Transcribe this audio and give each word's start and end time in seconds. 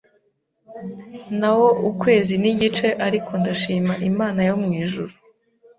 na 1.39 1.49
wo 1.57 1.67
ukwezi 1.89 2.33
n’igice 2.41 2.87
ariko 3.07 3.31
ndashima 3.41 3.93
Imana 4.09 4.39
yo 4.47 4.55
mu 4.61 4.69
ijuru 4.83 5.13